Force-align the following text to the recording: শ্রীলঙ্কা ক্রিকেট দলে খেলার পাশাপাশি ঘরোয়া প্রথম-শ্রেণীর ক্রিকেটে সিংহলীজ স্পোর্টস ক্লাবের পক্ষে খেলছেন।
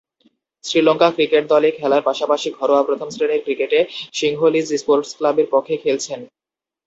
শ্রীলঙ্কা 0.63 1.09
ক্রিকেট 1.15 1.43
দলে 1.49 1.69
খেলার 1.71 2.01
পাশাপাশি 2.03 2.49
ঘরোয়া 2.59 2.83
প্রথম-শ্রেণীর 2.83 3.43
ক্রিকেটে 3.45 3.79
সিংহলীজ 4.13 4.67
স্পোর্টস 4.81 5.11
ক্লাবের 5.17 5.47
পক্ষে 5.51 5.75
খেলছেন। 5.83 6.19